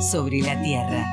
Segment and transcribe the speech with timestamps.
[0.00, 1.04] Sobre la Tierra,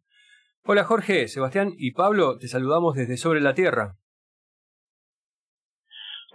[0.66, 3.96] Hola Jorge, Sebastián y Pablo, te saludamos desde Sobre la Tierra.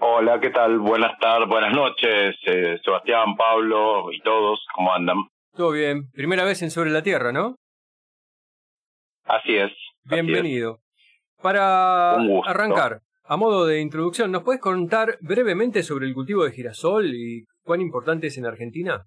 [0.01, 0.81] Hola, ¿qué tal?
[0.81, 5.19] Buenas tardes, buenas noches, eh, Sebastián, Pablo y todos, ¿cómo andan?
[5.57, 6.11] Todo bien.
[6.11, 7.57] Primera vez en Sobre la Tierra, ¿no?
[9.25, 9.71] Así es.
[10.03, 10.81] Bienvenido.
[11.41, 17.07] Para arrancar, a modo de introducción, ¿nos puedes contar brevemente sobre el cultivo de girasol
[17.15, 19.05] y cuán importante es en Argentina?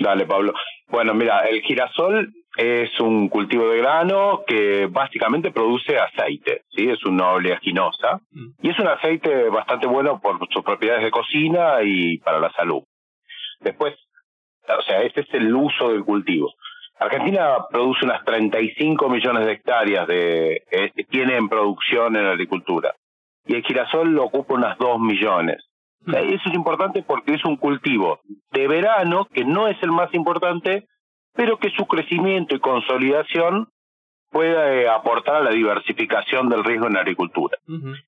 [0.00, 0.54] Dale, Pablo.
[0.88, 6.90] Bueno, mira, el girasol es un cultivo de grano que básicamente produce aceite, ¿sí?
[6.90, 8.48] Es una oleaginosa mm.
[8.60, 12.82] y es un aceite bastante bueno por sus propiedades de cocina y para la salud.
[13.60, 13.94] Después,
[14.78, 16.52] o sea, este es el uso del cultivo.
[16.98, 22.94] Argentina produce unas 35 millones de hectáreas de eh, tiene en producción en la agricultura
[23.46, 25.62] y el girasol lo ocupa unas 2 millones.
[26.04, 26.14] Mm.
[26.14, 28.20] eso es importante porque es un cultivo
[28.52, 30.86] de verano que no es el más importante,
[31.34, 33.68] pero que su crecimiento y consolidación
[34.30, 37.58] puede eh, aportar a la diversificación del riesgo en la agricultura.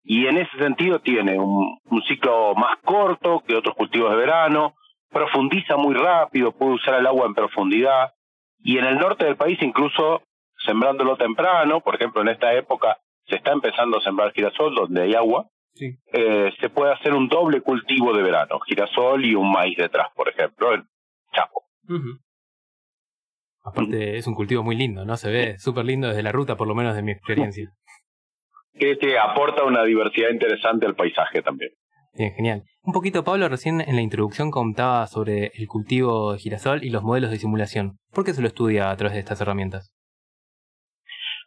[0.04, 4.74] Y en ese sentido tiene un, un ciclo más corto que otros cultivos de verano,
[5.10, 8.14] profundiza muy rápido, puede usar el agua en profundidad
[8.58, 10.22] y en el norte del país incluso
[10.64, 15.14] sembrándolo temprano, por ejemplo en esta época se está empezando a sembrar girasol donde hay
[15.14, 15.48] agua,
[15.80, 20.28] eh, se puede hacer un doble cultivo de verano, girasol y un maíz detrás, por
[20.28, 20.84] ejemplo, en
[21.32, 21.64] Chaco.
[23.62, 25.16] Aparte es un cultivo muy lindo, ¿no?
[25.16, 27.70] Se ve súper lindo desde la ruta, por lo menos de mi experiencia.
[28.78, 31.72] Que aporta una diversidad interesante al paisaje también.
[32.14, 32.62] Bien, genial.
[32.82, 37.02] Un poquito, Pablo, recién en la introducción contaba sobre el cultivo de girasol y los
[37.02, 37.98] modelos de simulación.
[38.12, 39.92] ¿Por qué se lo estudia a través de estas herramientas?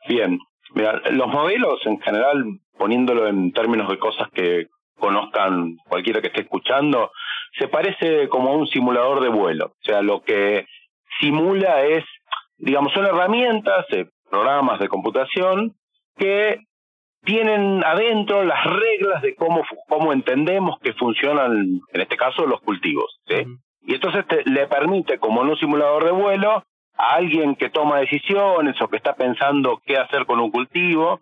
[0.07, 0.39] Bien,
[0.73, 2.45] Mira, los modelos en general,
[2.77, 4.67] poniéndolo en términos de cosas que
[4.97, 7.11] conozcan cualquiera que esté escuchando,
[7.57, 9.65] se parece como a un simulador de vuelo.
[9.65, 10.65] O sea, lo que
[11.19, 12.05] simula es,
[12.57, 13.85] digamos, son herramientas,
[14.29, 15.75] programas de computación
[16.15, 16.59] que
[17.23, 23.19] tienen adentro las reglas de cómo, cómo entendemos que funcionan, en este caso, los cultivos.
[23.27, 23.45] ¿sí?
[23.83, 26.63] Y entonces le permite, como en un simulador de vuelo,
[26.97, 31.21] a alguien que toma decisiones o que está pensando qué hacer con un cultivo,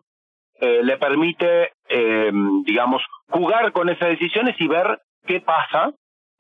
[0.59, 2.31] eh, le permite, eh,
[2.63, 5.91] digamos, jugar con esas decisiones y ver qué pasa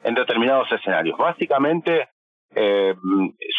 [0.03, 1.17] en determinados escenarios.
[1.17, 2.07] Básicamente
[2.55, 2.95] eh,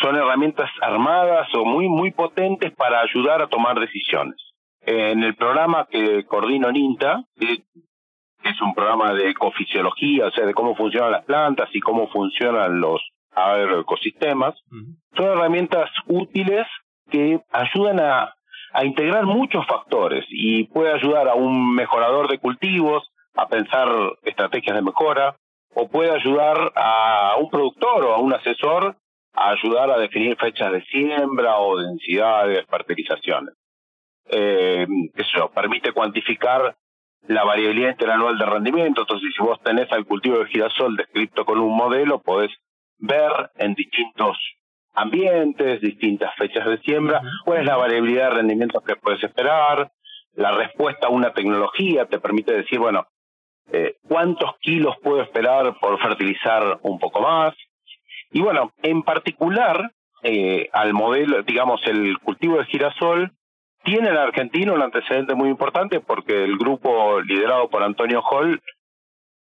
[0.00, 4.50] son herramientas armadas o muy, muy potentes para ayudar a tomar decisiones
[4.82, 7.62] en el programa que coordino NINTA, que
[8.44, 12.80] es un programa de ecofisiología, o sea, de cómo funcionan las plantas y cómo funcionan
[12.80, 13.00] los
[13.32, 14.54] agroecosistemas,
[15.14, 16.66] son herramientas útiles
[17.10, 18.34] que ayudan a,
[18.72, 23.88] a integrar muchos factores y puede ayudar a un mejorador de cultivos a pensar
[24.22, 25.36] estrategias de mejora,
[25.72, 28.96] o puede ayudar a un productor o a un asesor
[29.34, 33.54] a ayudar a definir fechas de siembra o densidades, fertilizaciones
[34.30, 36.76] eh, eso permite cuantificar
[37.26, 39.02] la variabilidad interanual de rendimiento.
[39.02, 42.50] Entonces, si vos tenés al cultivo de girasol descrito con un modelo, podés
[42.98, 44.36] ver en distintos
[44.94, 49.90] ambientes, distintas fechas de siembra, cuál es la variabilidad de rendimiento que puedes esperar.
[50.34, 53.06] La respuesta a una tecnología te permite decir, bueno,
[53.72, 57.54] eh, cuántos kilos puedo esperar por fertilizar un poco más.
[58.32, 59.92] Y bueno, en particular,
[60.22, 63.32] eh, al modelo, digamos, el cultivo de girasol
[63.84, 68.60] tiene en Argentina un antecedente muy importante porque el grupo liderado por Antonio Hall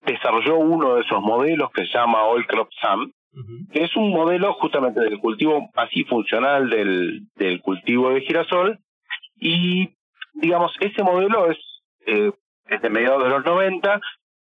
[0.05, 3.13] desarrolló uno de esos modelos que se llama All Crop Sum,
[3.73, 8.79] que es un modelo justamente del cultivo así funcional del, del cultivo de girasol.
[9.37, 9.91] Y
[10.35, 11.59] digamos ese modelo es,
[12.07, 12.33] eh,
[12.67, 14.01] es de mediados de los 90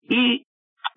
[0.08, 0.44] y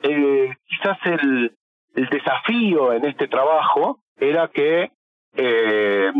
[0.04, 1.56] eh, quizás el,
[1.96, 4.92] el desafío en este trabajo era que
[5.36, 6.12] eh,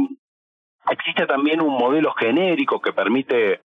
[0.90, 3.62] Existe también un modelo genérico que permite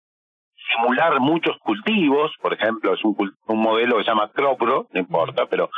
[0.71, 3.15] simular muchos cultivos, por ejemplo, es un,
[3.47, 5.69] un modelo que se llama Cropro, no importa, pero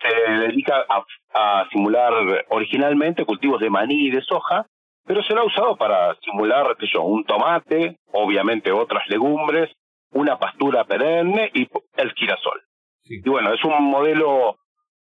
[0.00, 2.12] se dedica a, simular
[2.48, 4.66] originalmente cultivos de maní y de soja,
[5.04, 9.70] pero se lo ha usado para simular, qué sé yo, un tomate, obviamente otras legumbres,
[10.12, 12.62] una pastura perenne y el girasol.
[13.04, 14.56] Y bueno, es un modelo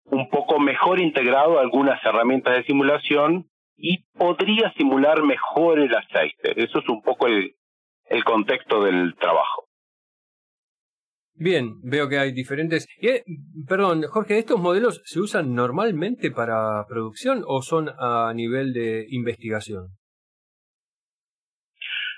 [0.07, 6.53] un poco mejor integrado a algunas herramientas de simulación y podría simular mejor el aceite.
[6.63, 7.55] Eso es un poco el,
[8.07, 9.65] el contexto del trabajo.
[11.37, 12.87] Bien, veo que hay diferentes.
[13.03, 13.25] Eh,
[13.69, 19.89] perdón, Jorge, ¿estos modelos se usan normalmente para producción o son a nivel de investigación?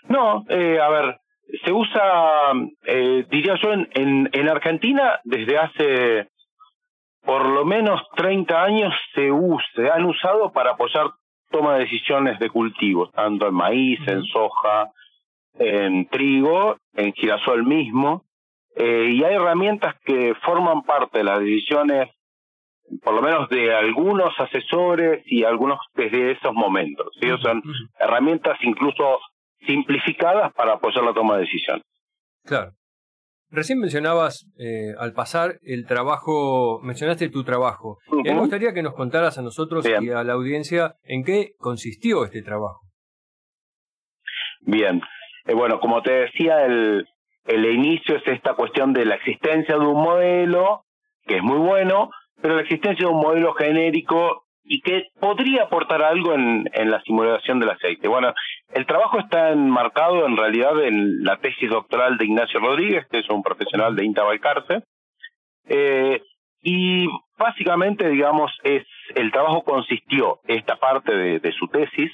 [0.09, 1.17] No, eh, a ver,
[1.64, 2.52] se usa,
[2.85, 6.29] eh, diría yo, en, en, en, Argentina desde hace
[7.25, 11.06] por lo menos 30 años se, usa, se han usado para apoyar
[11.56, 14.91] toma de decisiones de cultivos, tanto en maíz, en soja,
[15.58, 18.25] en trigo, en girasol mismo,
[18.76, 22.11] eh, y hay herramientas que forman parte de las decisiones,
[23.03, 27.06] por lo menos de algunos asesores y algunos desde esos momentos.
[27.19, 27.29] ¿sí?
[27.43, 27.62] Son
[27.99, 29.19] herramientas incluso
[29.67, 31.85] simplificadas para apoyar la toma de decisiones.
[32.44, 32.73] Claro.
[33.51, 37.99] Recién mencionabas eh, al pasar el trabajo, mencionaste tu trabajo.
[38.25, 42.43] me gustaría que nos contaras a nosotros y a la audiencia en qué consistió este
[42.43, 42.81] trabajo.
[44.63, 45.01] Bien,
[45.47, 47.07] eh, bueno, como te decía, el,
[47.45, 50.85] el inicio es esta cuestión de la existencia de un modelo,
[51.25, 52.11] que es muy bueno,
[52.43, 57.01] pero la existencia de un modelo genérico y que podría aportar algo en, en la
[57.03, 58.09] simulación del aceite.
[58.09, 58.35] Bueno,
[58.76, 63.31] el trabajo está enmarcado en realidad en la tesis doctoral de Ignacio Rodríguez, que es
[63.31, 64.82] un profesional de INTA Balcarce,
[65.67, 66.20] eh,
[66.61, 67.08] y
[67.38, 68.84] básicamente, digamos, es
[69.14, 72.12] el trabajo consistió, esta parte de, de su tesis,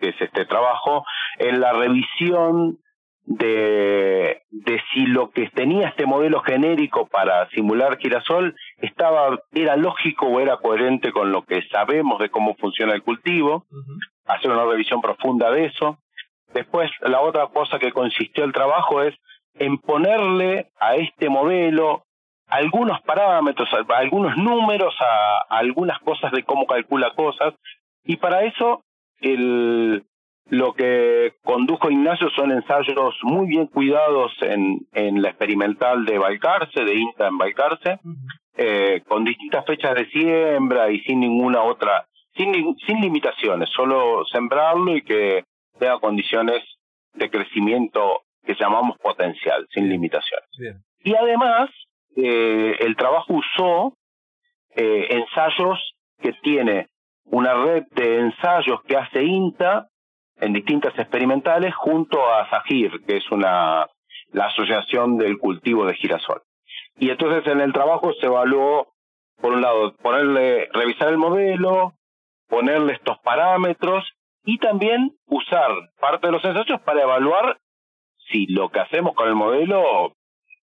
[0.00, 1.04] que es este trabajo,
[1.38, 2.78] en la revisión
[3.24, 10.26] de, de si lo que tenía este modelo genérico para simular girasol estaba era lógico
[10.26, 13.66] o era coherente con lo que sabemos de cómo funciona el cultivo,
[14.26, 15.98] hacer una revisión profunda de eso.
[16.52, 19.14] Después, la otra cosa que consistió el trabajo es
[19.54, 22.04] en ponerle a este modelo
[22.48, 27.54] algunos parámetros, algunos números, a algunas cosas de cómo calcula cosas,
[28.04, 28.82] y para eso
[29.20, 30.04] el,
[30.50, 36.84] lo que condujo Ignacio son ensayos muy bien cuidados en, en la experimental de Balcarce,
[36.84, 38.00] de INTA en Balcarce,
[38.56, 42.04] eh, con distintas fechas de siembra y sin ninguna otra,
[42.34, 42.52] sin,
[42.84, 45.44] sin limitaciones, solo sembrarlo y que
[45.78, 46.62] tenga condiciones
[47.14, 50.48] de crecimiento que llamamos potencial, sin limitaciones.
[51.04, 51.70] Y además,
[52.16, 53.94] eh, el trabajo usó
[54.74, 56.88] eh, ensayos que tiene
[57.24, 59.86] una red de ensayos que hace INTA
[60.40, 63.86] en distintas experimentales junto a SAGIR, que es una
[64.32, 66.42] la Asociación del Cultivo de Girasol.
[66.96, 68.88] Y entonces en el trabajo se evaluó,
[69.40, 71.94] por un lado, ponerle, revisar el modelo,
[72.48, 74.04] ponerle estos parámetros
[74.44, 75.70] y también usar
[76.00, 77.58] parte de los ensayos para evaluar
[78.30, 80.14] si lo que hacemos con el modelo,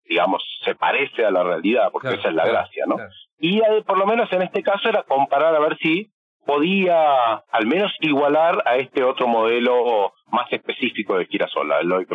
[0.06, 2.98] digamos, se parece a la realidad, porque esa es la gracia, ¿no?
[3.40, 6.10] Y por lo menos en este caso era comparar a ver si
[6.46, 12.08] podía al menos igualar a este otro modelo más específico de Girasola, el Lloyd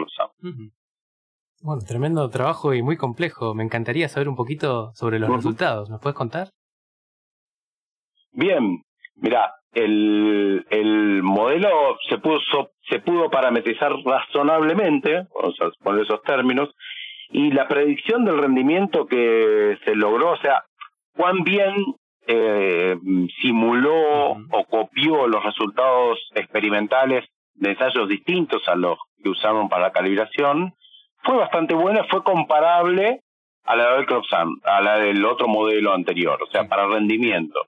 [1.62, 3.54] Bueno, tremendo trabajo y muy complejo.
[3.54, 5.90] Me encantaría saber un poquito sobre los resultados.
[5.90, 6.48] ¿Nos puedes contar?
[8.32, 8.82] Bien,
[9.14, 12.38] mira, el, el modelo se pudo,
[12.88, 16.70] se pudo parametrizar razonablemente, vamos a poner esos términos,
[17.30, 20.64] y la predicción del rendimiento que se logró, o sea,
[21.16, 21.74] cuán bien
[22.26, 22.96] eh,
[23.40, 29.92] simuló o copió los resultados experimentales de ensayos distintos a los que usaron para la
[29.92, 30.74] calibración,
[31.22, 33.20] fue bastante buena, fue comparable
[33.64, 37.60] a la del Cropsan, a la del otro modelo anterior, o sea, para rendimiento.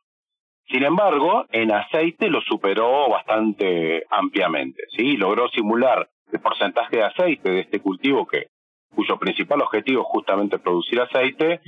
[0.68, 5.16] Sin embargo, en aceite lo superó bastante ampliamente, ¿sí?
[5.16, 8.48] Logró simular el porcentaje de aceite de este cultivo que
[8.96, 11.60] cuyo principal objetivo es justamente producir aceite,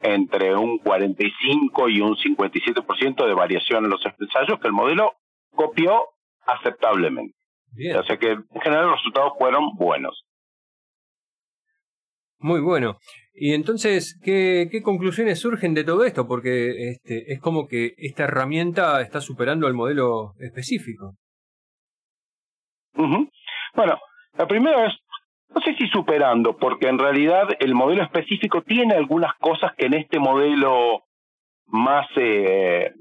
[0.00, 5.14] entre un 45 y un 57% de variación en los ensayos que el modelo
[5.50, 6.10] copió
[6.46, 7.34] aceptablemente.
[7.98, 10.24] O sea que en general los resultados fueron buenos.
[12.38, 12.98] Muy bueno.
[13.32, 16.28] Y entonces, ¿qué, qué conclusiones surgen de todo esto?
[16.28, 21.16] Porque este, es como que esta herramienta está superando el modelo específico.
[23.74, 23.98] Bueno,
[24.36, 24.94] la primera es
[25.54, 29.94] no sé si superando, porque en realidad el modelo específico tiene algunas cosas que en
[29.94, 31.04] este modelo
[31.66, 32.92] más eh,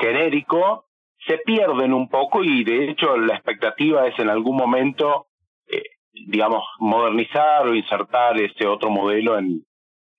[0.00, 0.86] genérico
[1.26, 5.26] se pierden un poco y de hecho la expectativa es en algún momento,
[5.66, 5.82] eh,
[6.12, 9.64] digamos, modernizar o insertar ese otro modelo en,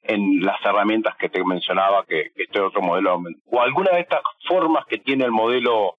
[0.03, 4.85] en las herramientas que te mencionaba que, este otro modelo o alguna de estas formas
[4.85, 5.95] que tiene el modelo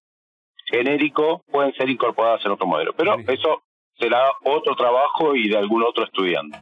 [0.65, 2.93] genérico pueden ser incorporadas en otro modelo.
[2.93, 3.63] Pero eso
[4.01, 6.59] será otro trabajo y de algún otro estudiante.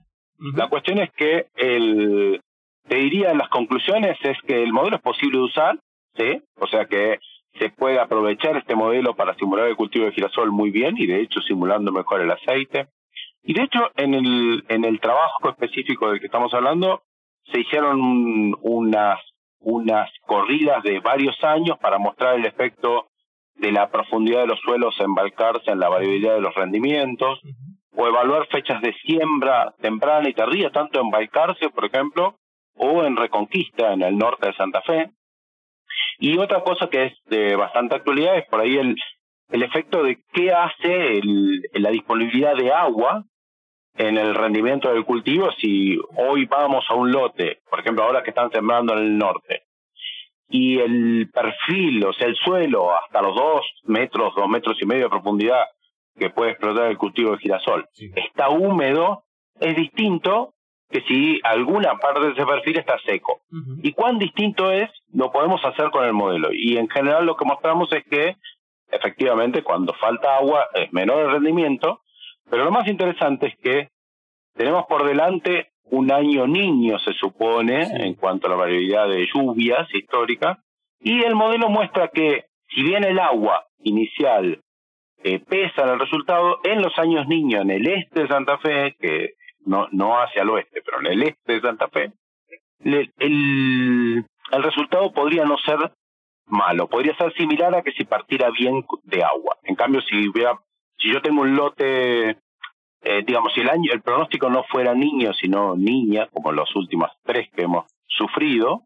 [0.55, 2.41] La cuestión es que el,
[2.88, 5.79] te diría las conclusiones es que el modelo es posible de usar,
[6.15, 6.41] ¿sí?
[6.58, 7.19] O sea que
[7.58, 11.22] se puede aprovechar este modelo para simular el cultivo de girasol muy bien y de
[11.22, 12.88] hecho simulando mejor el aceite.
[13.43, 17.03] Y de hecho en el, en el trabajo específico del que estamos hablando
[17.51, 19.19] se hicieron unas,
[19.60, 23.09] unas corridas de varios años para mostrar el efecto
[23.60, 27.39] de la profundidad de los suelos embalcarse en la variabilidad de los rendimientos,
[27.96, 32.36] o evaluar fechas de siembra temprana y tardía, tanto en Balcarce, por ejemplo,
[32.75, 35.12] o en Reconquista, en el norte de Santa Fe.
[36.20, 38.96] Y otra cosa que es de bastante actualidad es por ahí el,
[39.50, 43.25] el efecto de qué hace el, la disponibilidad de agua
[43.96, 48.30] en el rendimiento del cultivo si hoy vamos a un lote, por ejemplo ahora que
[48.30, 49.63] están sembrando en el norte,
[50.50, 55.03] y el perfil, o sea, el suelo hasta los dos metros, dos metros y medio
[55.03, 55.65] de profundidad
[56.18, 59.24] que puede explotar el cultivo de girasol, está húmedo,
[59.60, 60.53] es distinto
[60.89, 63.41] que si alguna parte de ese perfil está seco.
[63.84, 64.89] ¿Y cuán distinto es?
[65.13, 66.50] Lo podemos hacer con el modelo.
[66.51, 68.36] Y en general lo que mostramos es que
[68.91, 72.01] efectivamente cuando falta agua es menor el rendimiento,
[72.50, 73.89] pero lo más interesante es que
[74.56, 79.88] tenemos por delante un año niño, se supone, en cuanto a la variabilidad de lluvias
[79.93, 80.58] históricas,
[81.00, 84.62] y el modelo muestra que si bien el agua inicial
[85.24, 88.96] eh, pesa en el resultado, en los años niños en el este de Santa Fe,
[89.00, 89.34] que
[89.65, 92.12] no, no hacia el oeste, pero en el este de Santa Fe,
[92.84, 93.12] el,
[94.51, 95.91] el resultado podría no ser
[96.46, 99.58] malo, podría ser similar a que si partiera bien de agua.
[99.63, 100.60] En cambio, si hubiera,
[100.98, 102.38] si yo tengo un lote,
[103.01, 107.10] eh, digamos, si el año, el pronóstico no fuera niño, sino niña, como los últimos
[107.24, 108.84] tres que hemos sufrido,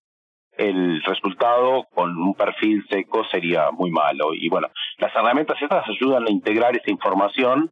[0.58, 4.34] el resultado con un perfil seco sería muy malo.
[4.34, 4.68] Y bueno,
[4.98, 7.72] las herramientas estas ayudan a integrar esa información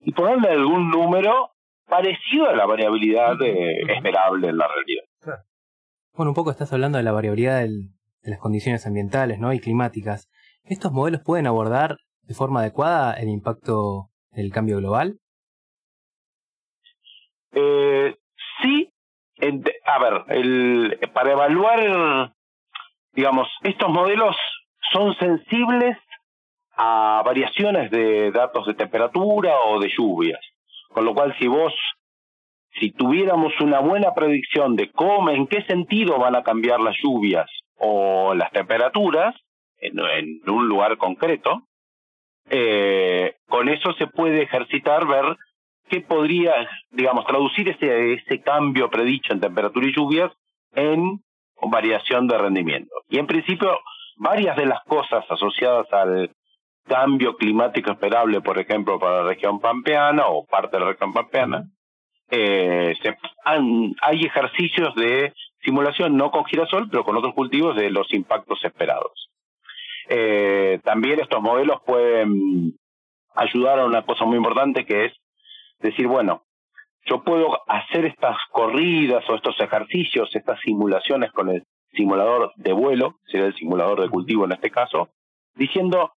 [0.00, 1.50] y ponerle algún número
[1.88, 5.42] parecido a la variabilidad esperable en la realidad.
[6.14, 9.52] Bueno, un poco estás hablando de la variabilidad de las condiciones ambientales ¿no?
[9.52, 10.28] y climáticas.
[10.64, 15.18] ¿Estos modelos pueden abordar de forma adecuada el impacto del cambio global?
[17.52, 18.16] Eh,
[18.62, 18.92] sí,
[19.84, 22.32] a ver, el, para evaluar,
[23.12, 24.36] digamos, estos modelos
[24.92, 25.96] son sensibles
[26.76, 30.40] a variaciones de datos de temperatura o de lluvias.
[30.88, 31.74] Con lo cual, si vos,
[32.78, 37.50] si tuviéramos una buena predicción de cómo, en qué sentido van a cambiar las lluvias
[37.76, 39.34] o las temperaturas
[39.78, 39.98] en,
[40.46, 41.62] un lugar concreto,
[42.48, 45.36] eh, con eso se puede ejercitar, ver
[45.88, 46.52] qué podría,
[46.90, 50.32] digamos, traducir ese, ese cambio predicho en temperatura y lluvias
[50.72, 51.20] en
[51.60, 52.94] variación de rendimiento.
[53.08, 53.78] Y en principio,
[54.16, 56.30] varias de las cosas asociadas al
[56.84, 61.64] cambio climático esperable, por ejemplo, para la región pampeana o parte de la región pampeana,
[62.30, 62.94] eh,
[63.44, 69.28] hay ejercicios de simulación, no con girasol, pero con otros cultivos de los impactos esperados.
[70.08, 72.74] Eh, también estos modelos pueden
[73.34, 75.12] ayudar a una cosa muy importante que es
[75.82, 76.42] decir, bueno,
[77.04, 83.16] yo puedo hacer estas corridas o estos ejercicios, estas simulaciones con el simulador de vuelo,
[83.26, 85.10] sería el simulador de cultivo en este caso,
[85.54, 86.12] diciendo,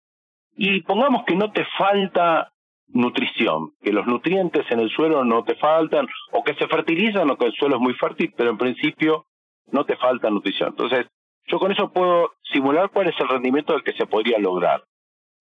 [0.55, 2.53] y pongamos que no te falta
[2.89, 7.37] nutrición, que los nutrientes en el suelo no te faltan, o que se fertilizan o
[7.37, 9.25] que el suelo es muy fértil, pero en principio
[9.71, 10.71] no te falta nutrición.
[10.71, 11.07] Entonces,
[11.47, 14.85] yo con eso puedo simular cuál es el rendimiento del que se podría lograr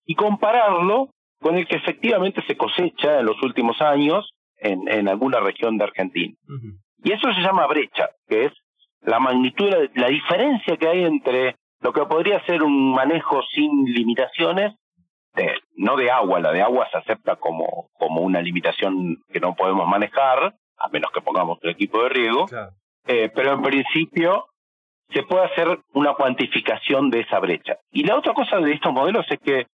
[0.06, 1.10] y compararlo
[1.42, 5.86] con el que efectivamente se cosecha en los últimos años en, en alguna región de
[5.86, 6.34] Argentina.
[7.04, 8.54] Y eso se llama brecha, que es
[9.02, 14.74] la magnitud, la diferencia que hay entre lo que podría ser un manejo sin limitaciones
[15.76, 19.88] no de agua, la de agua se acepta como, como una limitación que no podemos
[19.88, 22.48] manejar, a menos que pongamos el equipo de riego,
[23.08, 24.46] eh, pero en principio
[25.10, 27.78] se puede hacer una cuantificación de esa brecha.
[27.92, 29.68] Y la otra cosa de estos modelos es que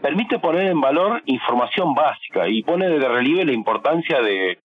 [0.00, 4.58] permite poner en valor información básica y pone de relieve la importancia de,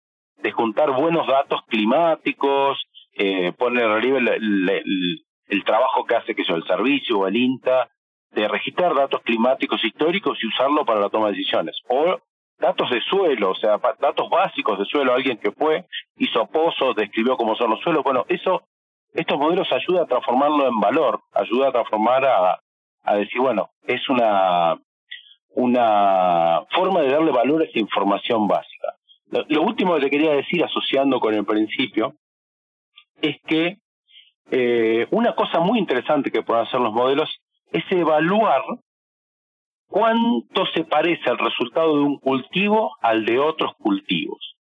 [0.42, 6.44] de juntar buenos datos climáticos, eh, pone de relieve el, el, trabajo que hace que
[6.44, 7.88] sea el servicio o el INTA
[8.32, 11.76] de registrar datos climáticos históricos y usarlo para la toma de decisiones.
[11.88, 12.18] O
[12.58, 17.36] datos de suelo, o sea, datos básicos de suelo, alguien que fue, hizo pozos, describió
[17.36, 18.02] cómo son los suelos.
[18.04, 18.62] Bueno, eso,
[19.14, 22.60] estos modelos ayudan a transformarlo en valor, ayuda a transformar a,
[23.02, 24.78] a decir, bueno, es una,
[25.56, 28.94] una forma de darle valor a esa información básica.
[29.48, 32.14] Lo, último que te quería decir, asociando con el principio,
[33.20, 33.78] es que
[34.50, 37.34] eh, una cosa muy interesante que pueden hacer los modelos
[37.72, 38.62] es evaluar
[39.88, 44.56] cuánto se parece el resultado de un cultivo al de otros cultivos,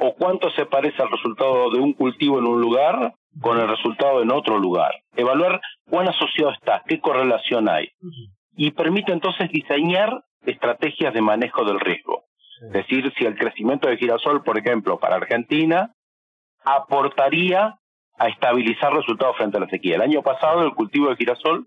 [0.00, 4.20] o cuánto se parece al resultado de un cultivo en un lugar con el resultado
[4.20, 4.94] en otro lugar.
[5.14, 7.88] Evaluar cuán asociado está, qué correlación hay.
[8.56, 12.24] Y permite entonces diseñar estrategias de manejo del riesgo.
[12.62, 15.92] Es decir, si el crecimiento de girasol, por ejemplo, para Argentina,
[16.64, 17.78] aportaría
[18.18, 19.96] a estabilizar resultados frente a la sequía.
[19.96, 21.66] El año pasado el cultivo de girasol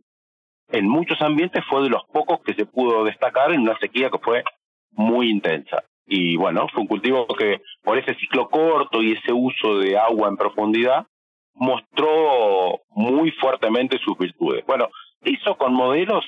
[0.70, 4.20] en muchos ambientes fue de los pocos que se pudo destacar en una sequía que
[4.20, 4.44] fue
[4.92, 5.84] muy intensa.
[6.06, 10.30] Y bueno, fue un cultivo que por ese ciclo corto y ese uso de agua
[10.30, 11.06] en profundidad
[11.54, 14.66] mostró muy fuertemente sus virtudes.
[14.66, 14.88] Bueno,
[15.22, 16.26] eso con modelos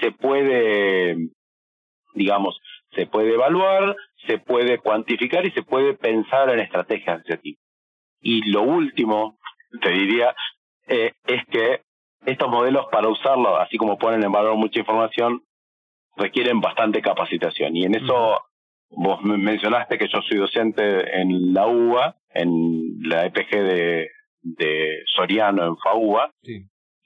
[0.00, 1.16] se puede,
[2.14, 2.60] digamos,
[2.94, 3.96] se puede evaluar,
[4.26, 7.60] se puede cuantificar y se puede pensar en estrategias de ese tipo.
[8.20, 9.38] Y lo último,
[9.82, 10.34] te diría,
[10.86, 11.82] eh, es que
[12.24, 15.42] estos modelos para usarlo, así como ponen en valor mucha información,
[16.16, 17.76] requieren bastante capacitación.
[17.76, 18.40] Y en eso
[18.90, 24.10] vos mencionaste que yo soy docente en la UBA, en la EPG de,
[24.42, 26.30] de Soriano, en FAUBA.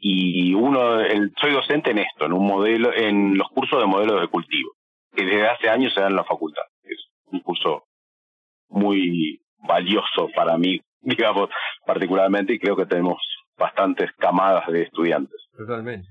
[0.00, 0.98] Y uno,
[1.40, 4.70] soy docente en esto, en un modelo, en los cursos de modelos de cultivo,
[5.12, 6.62] que desde hace años se dan en la facultad.
[6.84, 7.84] Es un curso
[8.68, 11.50] muy valioso para mí, digamos,
[11.84, 13.18] particularmente, y creo que tenemos
[13.56, 15.40] bastantes camadas de estudiantes.
[15.56, 16.08] Totalmente.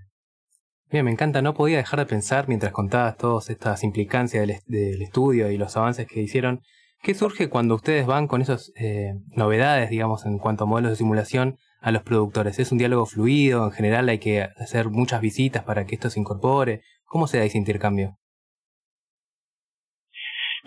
[0.90, 5.52] Bien, me encanta, no podía dejar de pensar mientras contabas todas estas implicancias del, estudio
[5.52, 6.62] y los avances que hicieron.
[7.02, 10.96] ¿Qué surge cuando ustedes van con esas eh, novedades, digamos, en cuanto a modelos de
[10.96, 12.60] simulación a los productores?
[12.60, 13.66] ¿Es un diálogo fluido?
[13.66, 16.82] ¿En general hay que hacer muchas visitas para que esto se incorpore?
[17.06, 18.18] ¿Cómo se da ese intercambio?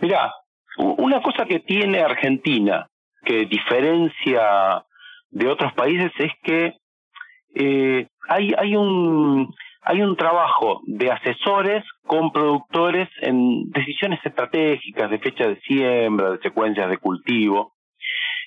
[0.01, 0.33] Mira,
[0.79, 2.87] una cosa que tiene Argentina
[3.23, 4.85] que diferencia
[5.31, 6.75] de otros países es que
[7.55, 9.53] eh, hay, hay, un,
[9.83, 16.39] hay un trabajo de asesores con productores en decisiones estratégicas de fecha de siembra, de
[16.39, 17.75] secuencias de cultivo.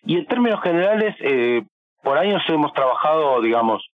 [0.06, 1.64] Y en términos generales, eh,
[2.04, 3.90] por años hemos trabajado, digamos,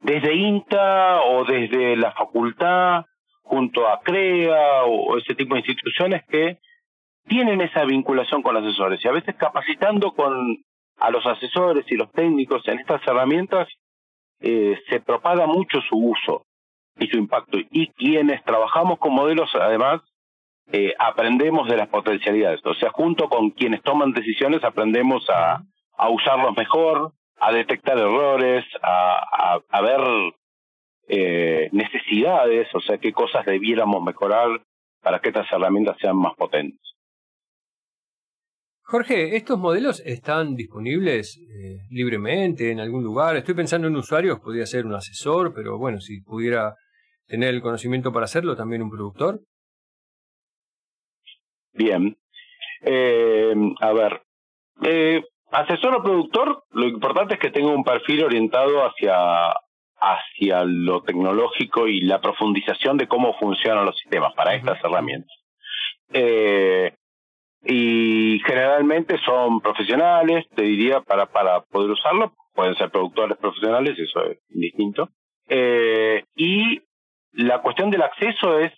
[0.00, 3.06] desde INTA o desde la facultad,
[3.42, 6.58] junto a CREA o ese tipo de instituciones que
[7.28, 10.58] tienen esa vinculación con asesores y a veces capacitando con
[10.98, 13.68] a los asesores y los técnicos en estas herramientas
[14.40, 16.46] eh, se propaga mucho su uso
[16.98, 17.58] y su impacto.
[17.70, 20.00] Y quienes trabajamos con modelos, además,
[20.72, 22.64] eh, aprendemos de las potencialidades.
[22.64, 25.60] O sea, junto con quienes toman decisiones, aprendemos a
[26.08, 27.12] usarlos mejor,
[27.46, 30.00] a detectar errores, a, a, ver
[31.06, 34.60] eh, necesidades, o sea, qué cosas debiéramos mejorar
[35.00, 36.80] para que estas herramientas sean más potentes.
[38.82, 43.36] Jorge, ¿estos modelos están disponibles eh, libremente en algún lugar?
[43.36, 46.74] Estoy pensando en usuarios, podría ser un asesor, pero bueno, si pudiera
[47.28, 49.40] tener el conocimiento para hacerlo, también un productor.
[51.72, 52.16] Bien.
[52.82, 54.22] Eh, a ver,
[54.82, 55.22] eh,
[55.56, 59.54] asesor o productor, lo importante es que tenga un perfil orientado hacia,
[59.98, 65.34] hacia lo tecnológico y la profundización de cómo funcionan los sistemas para estas herramientas.
[66.12, 66.92] Eh,
[67.64, 74.24] y generalmente son profesionales, te diría, para, para poder usarlo, pueden ser productores profesionales, eso
[74.24, 75.08] es distinto.
[75.48, 76.82] Eh, y
[77.32, 78.72] la cuestión del acceso es,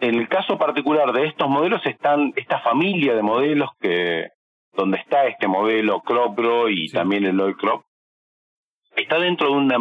[0.00, 4.28] en el caso particular de estos modelos, están esta familia de modelos que
[4.78, 7.84] donde está este modelo CropGro y también el Oil Crop,
[8.96, 9.76] está dentro de una,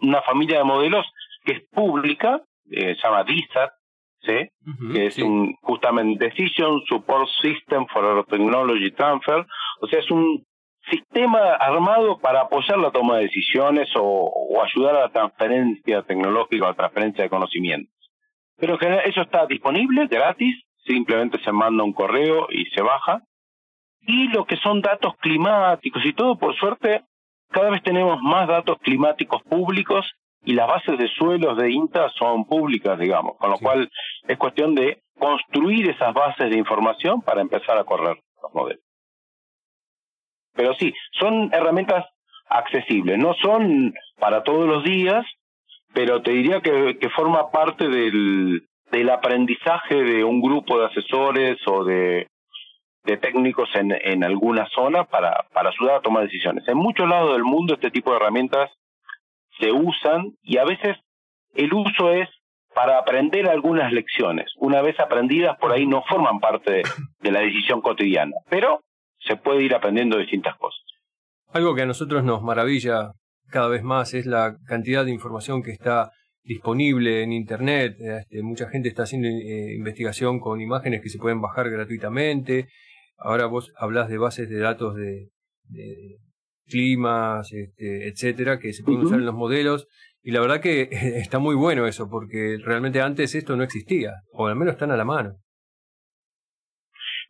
[0.00, 1.06] una familia de modelos
[1.44, 3.70] que es pública, eh, se llama DISAT,
[4.22, 4.48] ¿sí?
[4.92, 9.46] que es un justamente Decision Support System for Technology Transfer,
[9.80, 10.44] o sea, es un
[10.90, 16.68] sistema armado para apoyar la toma de decisiones o, ayudar a la transferencia tecnológica, a
[16.70, 17.94] la transferencia de conocimientos.
[18.56, 20.56] Pero en general eso está disponible, gratis,
[20.86, 23.22] simplemente se manda un correo y se baja.
[24.02, 27.02] Y lo que son datos climáticos y todo, por suerte,
[27.50, 30.06] cada vez tenemos más datos climáticos públicos
[30.44, 33.90] y las bases de suelos de INTA son públicas, digamos, con lo cual
[34.26, 38.82] es cuestión de construir esas bases de información para empezar a correr los modelos.
[40.54, 42.06] Pero sí, son herramientas
[42.48, 45.24] accesibles, no son para todos los días,
[45.92, 51.58] pero te diría que, que forma parte del, del aprendizaje de un grupo de asesores
[51.66, 52.28] o de,
[53.08, 56.68] de técnicos en, en alguna zona para, para ayudar a tomar decisiones.
[56.68, 58.70] En muchos lados del mundo este tipo de herramientas
[59.58, 60.98] se usan y a veces
[61.54, 62.28] el uso es
[62.74, 64.52] para aprender algunas lecciones.
[64.58, 66.82] Una vez aprendidas, por ahí no forman parte
[67.20, 68.82] de, la decisión cotidiana, pero
[69.18, 70.80] se puede ir aprendiendo distintas cosas.
[71.52, 73.12] Algo que a nosotros nos maravilla
[73.50, 76.10] cada vez más es la cantidad de información que está
[76.44, 77.96] disponible en Internet.
[77.98, 82.68] Este, mucha gente está haciendo eh, investigación con imágenes que se pueden bajar gratuitamente.
[83.18, 85.30] Ahora vos hablas de bases de datos de,
[86.66, 89.88] climas, este, etcétera, que se pueden usar en los modelos.
[90.22, 94.46] Y la verdad que está muy bueno eso, porque realmente antes esto no existía, o
[94.46, 95.36] al menos están a la mano.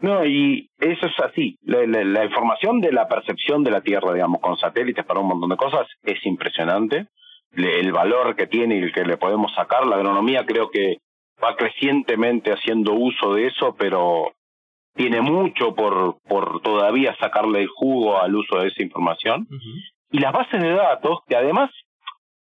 [0.01, 1.59] No, y eso es así.
[1.62, 5.51] La, la, información de la percepción de la Tierra, digamos, con satélites para un montón
[5.51, 7.09] de cosas es impresionante.
[7.53, 10.98] el valor que tiene y el que le podemos sacar, la agronomía creo que
[11.42, 14.33] va crecientemente haciendo uso de eso, pero
[14.98, 19.46] tiene mucho por, por todavía sacarle el jugo al uso de esa información.
[20.11, 21.70] Y las bases de datos, que además,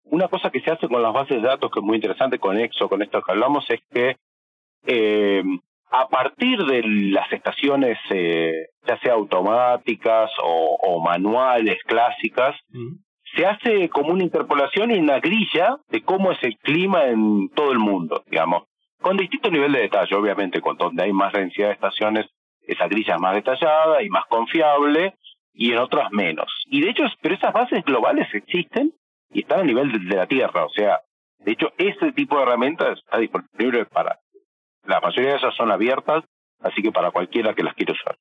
[0.03, 2.59] una cosa que se hace con las bases de datos que es muy interesante con
[2.59, 4.17] EXO, con esto que hablamos, es que
[4.85, 5.43] eh,
[5.91, 12.57] a partir de las estaciones, eh, ya sea automáticas o, manuales clásicas,
[13.33, 17.71] se hace como una interpolación y una grilla de cómo es el clima en todo
[17.71, 18.63] el mundo, digamos,
[19.01, 22.27] con distinto nivel de detalle, obviamente, con donde hay más densidad de estaciones,
[22.73, 25.15] esa grilla es más detallada y más confiable,
[25.53, 26.47] y en otras menos.
[26.67, 28.93] Y de hecho, pero esas bases globales existen
[29.31, 31.01] y están a nivel de la Tierra, o sea,
[31.39, 34.19] de hecho, ese tipo de herramientas está disponible para
[34.85, 36.23] la mayoría de esas son abiertas,
[36.59, 38.17] así que para cualquiera que las quiera usar.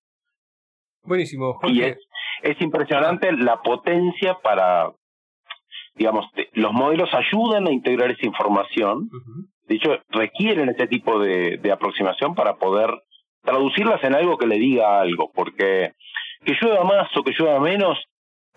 [1.02, 1.58] Buenísimo.
[1.64, 1.98] Y es,
[2.42, 4.92] es impresionante la potencia para,
[5.94, 9.08] digamos, los modelos ayudan a integrar esa información.
[9.66, 12.90] De hecho, requieren ese tipo de, de aproximación para poder
[13.42, 15.92] traducirlas en algo que le diga algo, porque
[16.44, 17.98] que llueva más o que llueva menos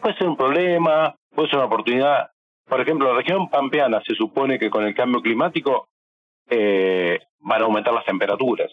[0.02, 2.30] puede ser un problema, puede ser una oportunidad.
[2.68, 5.88] Por ejemplo, la región pampeana se supone que con el cambio climático
[6.50, 8.72] eh, van a aumentar las temperaturas.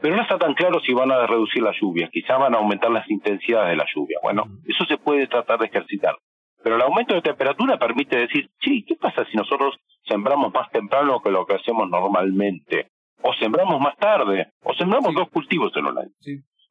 [0.00, 2.90] Pero no está tan claro si van a reducir las lluvias, quizá van a aumentar
[2.90, 4.18] las intensidades de la lluvia.
[4.22, 6.14] Bueno, eso se puede tratar de ejercitar.
[6.62, 11.20] Pero el aumento de temperatura permite decir, sí, ¿qué pasa si nosotros sembramos más temprano
[11.20, 12.90] que lo que hacemos normalmente?
[13.22, 16.10] O sembramos más tarde, o sembramos dos cultivos en un año.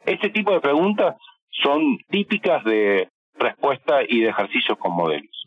[0.05, 1.15] Este tipo de preguntas
[1.51, 5.45] son típicas de respuesta y de ejercicios con modelos.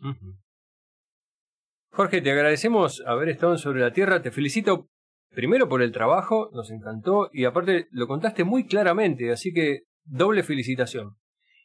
[1.91, 4.21] Jorge, te agradecemos haber estado Sobre la Tierra.
[4.21, 4.87] Te felicito
[5.31, 10.43] primero por el trabajo, nos encantó y aparte lo contaste muy claramente, así que doble
[10.43, 11.17] felicitación.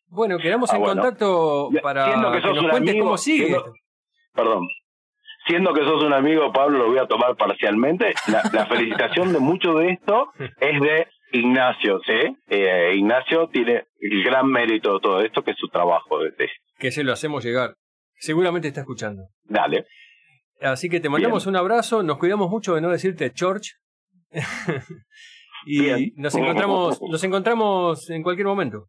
[0.09, 3.57] Bueno, quedamos ah, en contacto para que, nos cuentes cómo sigue.
[4.33, 4.67] perdón.
[5.47, 8.15] Siendo que sos un amigo, Pablo, lo voy a tomar parcialmente.
[8.29, 12.37] La, felicitación de mucho de esto es de Ignacio, ¿sí?
[12.49, 16.57] Eh, Ignacio tiene el gran mérito de todo esto, que es su trabajo de tesis.
[16.79, 17.75] Que se lo hacemos llegar.
[18.19, 19.23] Seguramente está escuchando.
[19.45, 19.87] Dale.
[20.61, 23.73] Así que te mandamos un abrazo, nos cuidamos mucho de no decirte George.
[25.67, 28.87] y nos encontramos, nos encontramos en cualquier momento.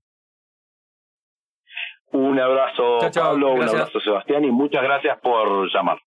[2.13, 5.99] Un abrazo, Pablo, un abrazo, Sebastián, y muchas gracias por llamar.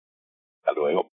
[0.61, 1.11] Hasta luego.